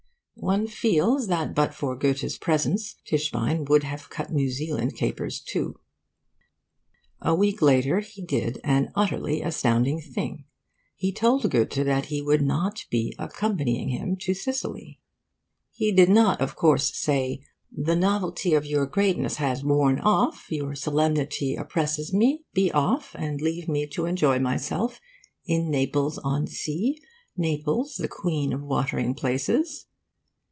[0.35, 5.79] One feels that but for Goethe's presence Tischbein would have cut New Zealand capers too.
[7.21, 10.45] A week later he did an utterly astounding thing.
[10.95, 14.99] He told Goethe that he would not be accompanying him to Sicily.
[15.69, 20.47] He did not, of course, say 'The novelty of your greatness has worn off.
[20.49, 22.45] Your solemnity oppresses me.
[22.55, 24.99] Be off, and leave me to enjoy myself
[25.45, 26.99] in Naples on Sea
[27.37, 29.85] Naples, the Queen of Watering Places!